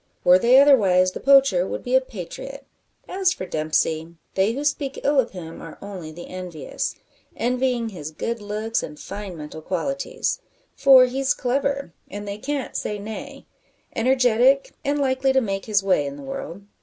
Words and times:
Were 0.23 0.39
they 0.39 0.59
otherwise, 0.59 1.11
the 1.11 1.19
poacher 1.19 1.67
would 1.67 1.83
be 1.83 1.93
a 1.95 2.01
patriot. 2.01 2.65
As 3.07 3.31
for 3.33 3.45
Dempsey, 3.45 4.15
they 4.33 4.53
who 4.53 4.63
speak 4.63 4.99
ill 5.03 5.19
of 5.19 5.29
him 5.29 5.61
are 5.61 5.77
only 5.79 6.11
the 6.11 6.27
envious 6.27 6.95
envying 7.37 7.89
his 7.89 8.09
good 8.09 8.41
looks, 8.41 8.81
and 8.81 8.99
fine 8.99 9.37
mental 9.37 9.61
qualities. 9.61 10.39
For 10.75 11.05
he's 11.05 11.35
clever, 11.35 11.93
and 12.09 12.27
they 12.27 12.39
can't 12.39 12.75
say 12.75 12.97
nay 12.97 13.45
energetic, 13.95 14.73
and 14.83 14.97
likely 14.97 15.33
to 15.33 15.39
make 15.39 15.65
his 15.65 15.83
way 15.83 16.07
in 16.07 16.15
the 16.15 16.23
world. 16.23 16.63